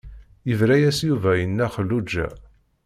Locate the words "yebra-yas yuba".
0.47-1.31